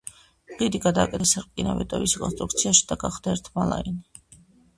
[0.51, 3.97] ხიდი გადააკეთეს რკინაბეტონის კონსტრუქციაში და გახდა ერთმალიანი.